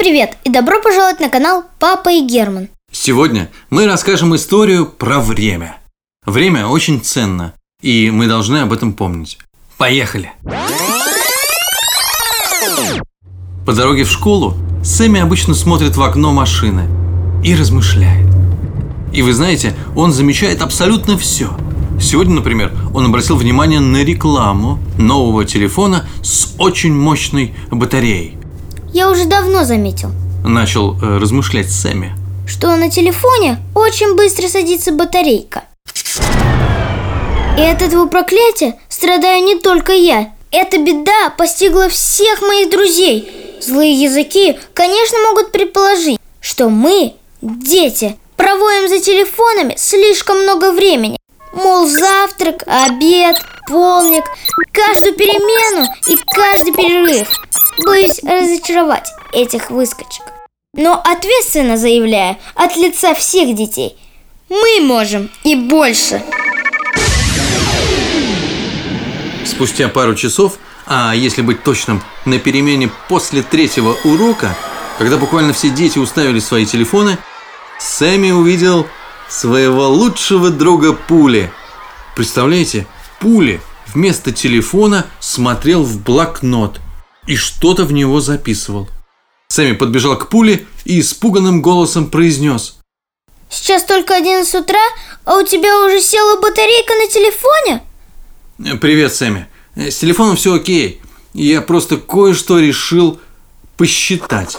[0.00, 2.70] привет и добро пожаловать на канал Папа и Герман.
[2.90, 5.76] Сегодня мы расскажем историю про время.
[6.24, 7.52] Время очень ценно,
[7.82, 9.36] и мы должны об этом помнить.
[9.76, 10.32] Поехали!
[13.66, 16.88] По дороге в школу Сэмми обычно смотрит в окно машины
[17.44, 18.26] и размышляет.
[19.12, 21.50] И вы знаете, он замечает абсолютно все.
[22.00, 28.39] Сегодня, например, он обратил внимание на рекламу нового телефона с очень мощной батареей.
[28.92, 30.10] Я уже давно заметил,
[30.44, 32.12] Начал э, размышлять Сэмми.
[32.46, 35.64] что на телефоне очень быстро садится батарейка.
[37.58, 40.32] И от этого проклятия страдаю не только я.
[40.50, 43.30] Эта беда постигла всех моих друзей.
[43.60, 51.18] Злые языки, конечно, могут предположить, что мы, дети, проводим за телефонами слишком много времени.
[51.52, 53.36] Мол, завтрак, обед,
[53.68, 54.24] полник,
[54.72, 57.28] каждую перемену и каждый перерыв.
[57.84, 60.24] Боюсь разочаровать этих выскочек.
[60.74, 63.96] Но ответственно заявляю от лица всех детей,
[64.48, 66.22] мы можем и больше.
[69.44, 74.56] Спустя пару часов, а если быть точным, на перемене после третьего урока,
[74.98, 77.18] когда буквально все дети уставили свои телефоны,
[77.78, 78.86] Сэмми увидел
[79.28, 81.50] своего лучшего друга Пули.
[82.14, 82.86] Представляете,
[83.18, 86.80] Пули вместо телефона смотрел в блокнот
[87.26, 88.88] и что-то в него записывал.
[89.48, 92.76] Сэмми подбежал к Пуле и испуганным голосом произнес–
[93.50, 94.78] Сейчас только 11 утра,
[95.24, 97.82] а у тебя уже села батарейка на телефоне?
[98.64, 99.48] «Э, Привет, Сэмми.
[99.74, 101.02] Э, С телефоном все окей.
[101.34, 103.20] Я просто кое-что решил
[103.76, 104.56] посчитать.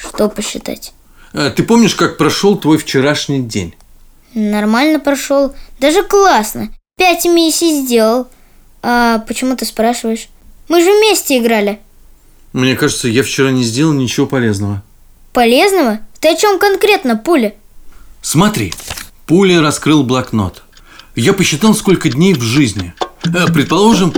[0.00, 0.92] Что посчитать?
[1.32, 3.76] Э, Ты помнишь, как прошел твой вчерашний день?
[4.34, 6.74] Нормально прошел, даже классно.
[6.96, 8.26] Пять миссий сделал.
[8.82, 10.28] А почему ты спрашиваешь?
[10.70, 11.80] Мы же вместе играли.
[12.52, 14.84] Мне кажется, я вчера не сделал ничего полезного.
[15.32, 15.98] Полезного?
[16.20, 17.54] Ты о чем конкретно, Пуля?
[18.22, 18.72] Смотри,
[19.26, 20.62] Пуля раскрыл блокнот.
[21.16, 22.94] Я посчитал, сколько дней в жизни.
[23.24, 24.14] Э, Предположим,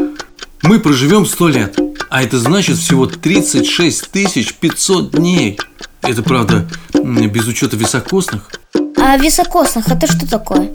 [0.62, 1.78] мы проживем 100 лет,
[2.10, 5.58] а это значит всего 36 500 дней.
[6.02, 8.50] Это правда без учета високосных.
[8.98, 10.70] А високосных это что такое?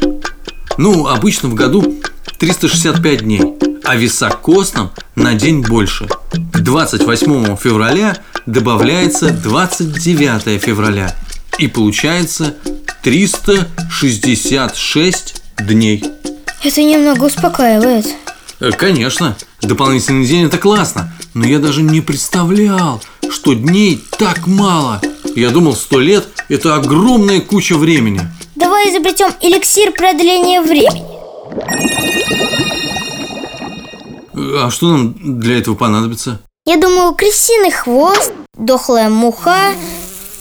[0.80, 2.00] Ну, обычно в году
[2.40, 3.42] 365 дней,
[3.88, 6.08] а високосным на день больше.
[6.54, 11.16] К 28 февраля добавляется 29 февраля.
[11.58, 12.56] И получается
[13.02, 16.04] 366 дней.
[16.64, 18.06] Это немного успокаивает.
[18.60, 25.00] Э, Конечно, дополнительный день это классно, но я даже не представлял, что дней так мало.
[25.36, 28.20] Я думал, 100 лет это огромная куча времени.
[28.56, 31.97] Давай изобретем эликсир продления времени.
[34.56, 36.40] А что нам для этого понадобится?
[36.66, 39.74] Я думаю, крысиный хвост, дохлая муха,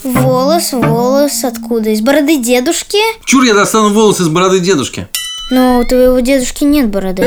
[0.05, 1.91] волос, волос откуда?
[1.91, 2.99] Из бороды дедушки?
[3.25, 5.09] Чур я достану волосы с бороды дедушки.
[5.51, 7.23] Но у твоего дедушки нет бороды.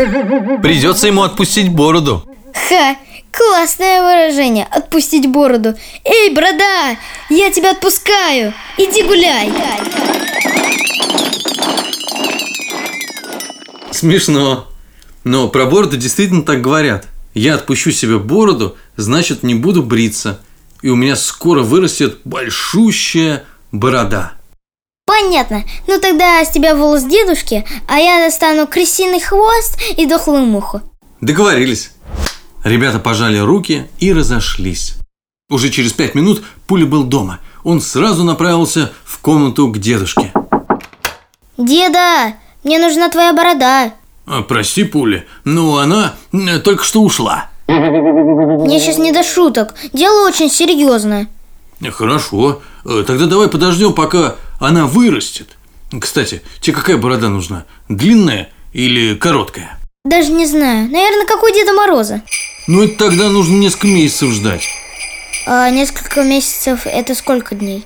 [0.62, 2.25] Придется ему отпустить бороду.
[2.53, 2.97] Ха,
[3.31, 5.75] классное выражение, отпустить бороду.
[6.03, 6.97] Эй, борода,
[7.29, 9.51] я тебя отпускаю, иди гуляй.
[13.91, 14.68] Смешно.
[15.24, 17.07] Но про бороду действительно так говорят.
[17.34, 20.40] Я отпущу себе бороду, значит не буду бриться.
[20.81, 24.34] И у меня скоро вырастет большущая борода.
[25.06, 30.81] Понятно, ну тогда с тебя волос дедушки, а я достану крысиный хвост и дохлую муху.
[31.19, 31.91] Договорились.
[32.63, 34.96] Ребята пожали руки и разошлись.
[35.50, 37.40] Уже через пять минут Пуля был дома.
[37.63, 40.31] Он сразу направился в комнату к дедушке.
[41.57, 43.94] Деда, мне нужна твоя борода.
[44.29, 46.13] «А, Прости, Пуля, но она
[46.63, 47.50] только что ушла.
[47.67, 51.28] Мне сейчас не до шуток, дело очень серьезное.
[51.91, 52.62] Хорошо.
[52.85, 55.57] Э, Тогда давай подождем, пока она вырастет.
[56.00, 57.66] Кстати, тебе какая борода нужна?
[57.88, 59.79] Длинная или короткая?
[60.06, 62.21] Даже не знаю, наверное, как у Деда Мороза.
[62.68, 64.63] Ну, это тогда нужно несколько месяцев ждать.
[65.48, 67.83] А несколько месяцев это сколько дней?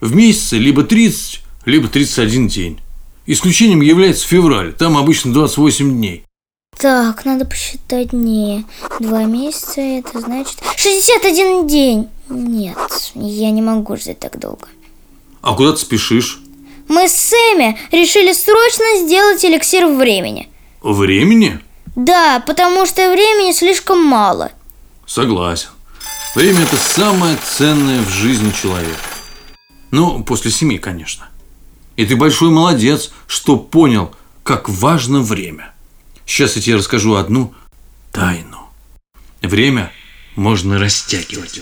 [0.00, 2.80] В месяце либо 30, либо 31 день.
[3.26, 6.24] Исключением является февраль, там обычно 28 дней.
[6.76, 8.66] Так, надо посчитать дней.
[8.98, 12.08] Два месяца, это значит 61 день.
[12.28, 12.76] Нет,
[13.14, 14.66] я не могу ждать так долго.
[15.40, 16.40] А куда ты спешишь?
[16.88, 20.48] Мы с Сэмми решили срочно сделать эликсир времени.
[20.82, 21.60] Времени?
[21.94, 24.50] Да, потому что времени слишком мало.
[25.06, 25.68] Согласен.
[26.34, 28.98] Время– это самое ценное в жизни человека.
[29.90, 31.28] Ну, после семьи, конечно.
[31.96, 35.74] И ты большой молодец, что понял, как важно время.
[36.24, 37.54] Сейчас я тебе расскажу одну
[38.10, 38.70] тайну.
[39.42, 39.92] Время
[40.34, 41.60] можно растягивать.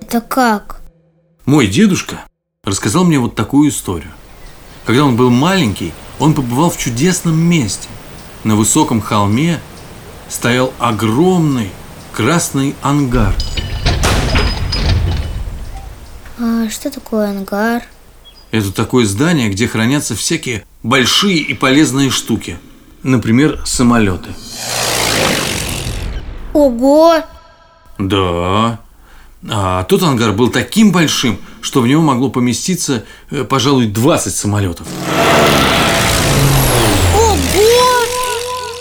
[0.00, 0.80] Это как?
[1.44, 2.24] Мой дедушка
[2.64, 4.10] рассказал мне вот такую историю.
[4.84, 7.88] Когда он был маленький, он побывал в чудесном месте.
[8.44, 9.60] На высоком холме
[10.28, 11.70] стоял огромный
[12.12, 13.34] красный ангар.
[16.38, 17.82] А что такое ангар?
[18.50, 22.58] Это такое здание, где хранятся всякие большие и полезные штуки.
[23.02, 24.30] Например, самолеты.
[26.52, 27.22] Ого!
[27.98, 28.80] Да.
[29.48, 34.86] А тот ангар был таким большим, что в него могло поместиться, э, пожалуй, 20 самолетов.
[37.14, 38.04] Ого!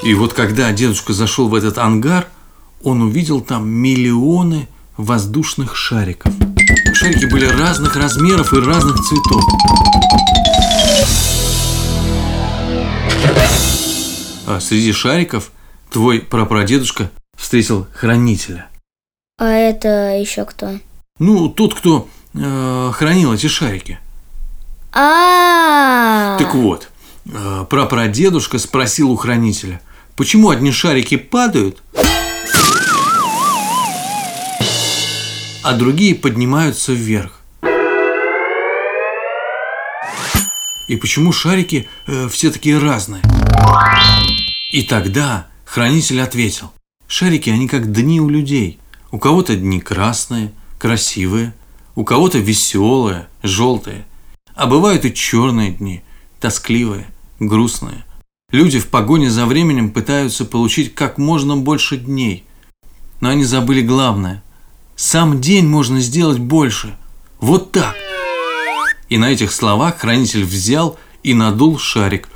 [0.04, 2.28] И вот когда дедушка зашел в этот ангар,
[2.84, 4.68] он увидел там миллионы
[4.98, 6.34] воздушных шариков.
[6.96, 9.44] Шарики были разных размеров и разных цветов.
[14.48, 15.52] А среди шариков
[15.92, 18.68] твой прапрадедушка встретил хранителя.
[19.38, 20.80] А это еще кто?
[21.20, 24.00] Ну, тот, кто э, хранил эти шарики.
[24.94, 26.90] А, Так вот,
[27.26, 29.82] э, прапрадедушка спросил у хранителя,
[30.16, 31.84] почему одни шарики падают,
[35.66, 37.42] а другие поднимаются вверх.
[40.88, 43.24] И почему шарики э, все такие разные?
[44.72, 46.72] И тогда хранитель ответил,
[47.08, 48.78] шарики, они как дни у людей.
[49.12, 51.56] У кого-то дни красные, красивые,
[51.96, 54.06] у кого-то веселые, желтые.
[54.54, 56.04] А бывают и черные дни,
[56.40, 57.08] тоскливые,
[57.40, 58.06] грустные.
[58.52, 62.44] Люди в погоне за временем пытаются получить как можно больше дней.
[63.20, 64.44] Но они забыли главное.
[64.96, 66.96] Сам день можно сделать больше.
[67.40, 67.96] Вот так.
[69.10, 72.30] И на этих словах хранитель взял и надул шарик.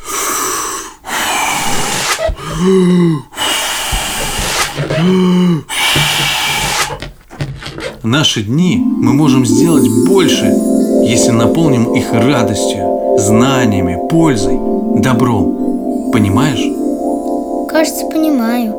[8.04, 10.46] Наши дни мы можем сделать больше,
[11.06, 14.58] если наполним их радостью, знаниями, пользой,
[15.02, 16.12] добром.
[16.12, 16.80] Понимаешь?
[17.80, 18.76] кажется, понимаю.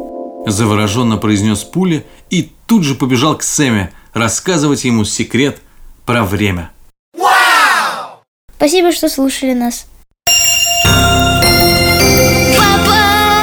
[0.47, 2.03] Завороженно произнес Пуля и
[2.71, 5.61] тут же побежал к Сэме рассказывать ему секрет
[6.07, 6.71] про время.
[8.55, 9.87] Спасибо, что слушали нас.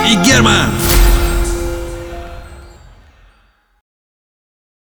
[0.09, 0.69] И Герман!